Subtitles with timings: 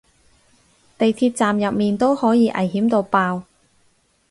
[0.97, 3.43] 地鐵站入面都可以危險到爆